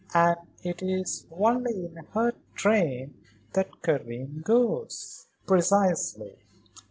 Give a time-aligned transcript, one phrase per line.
[0.15, 3.13] And it is only in her train
[3.53, 6.39] that Karen goes." "Precisely."